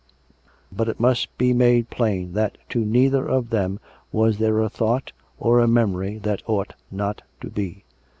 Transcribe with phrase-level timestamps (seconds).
[0.71, 3.79] But it must be made plain that to neither of them
[4.11, 7.83] was there a thought or a memory that ought not to be.